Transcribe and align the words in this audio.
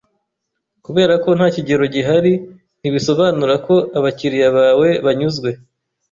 Kuberako 0.85 1.29
nta 1.37 1.47
kirego 1.53 1.85
gihari, 1.95 2.33
ntibisobanura 2.79 3.55
ko 3.65 3.75
abakiriya 3.97 4.49
bawe 4.57 4.89
banyuzwe. 5.05 5.49